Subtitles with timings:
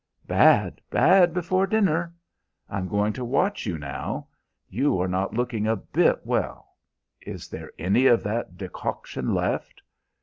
[0.25, 2.15] Bad, bad before dinner!
[2.67, 4.29] I'm going to watch you now.
[4.67, 6.69] You are not looking a bit well.
[7.21, 9.83] Is there any of that decoction left?